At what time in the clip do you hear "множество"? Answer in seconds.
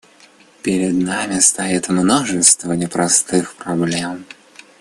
1.89-2.71